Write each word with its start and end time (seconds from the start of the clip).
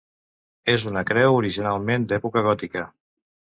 És 0.73 0.85
una 0.91 1.03
creu 1.09 1.37
originalment 1.43 2.09
d'època 2.13 2.45
gòtica. 2.51 2.85